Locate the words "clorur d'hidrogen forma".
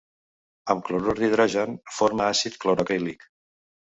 0.85-2.25